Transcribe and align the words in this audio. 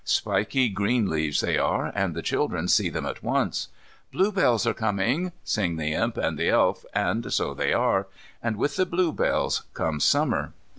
Spiky 0.03 0.69
green 0.69 1.07
leaves 1.11 1.41
they 1.41 1.59
are, 1.59 1.91
and 1.93 2.15
the 2.15 2.23
children 2.23 2.67
see 2.67 2.89
them 2.89 3.05
at 3.05 3.21
once. 3.21 3.67
"Blue 4.11 4.31
bells 4.31 4.65
are 4.65 4.73
coming," 4.73 5.31
sing 5.43 5.75
the 5.75 5.93
Imp 5.93 6.17
and 6.17 6.39
the 6.39 6.49
Elf, 6.49 6.83
and 6.95 7.31
so 7.31 7.53
they 7.53 7.71
are, 7.71 8.07
and 8.41 8.55
with 8.57 8.77
the 8.77 8.87
blue 8.87 9.11
bells 9.13 9.61
comes 9.75 10.03
Summer. 10.03 10.53